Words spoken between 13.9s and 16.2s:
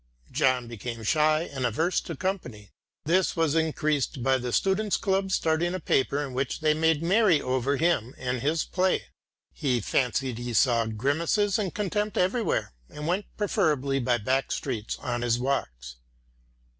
by back streets on his walks.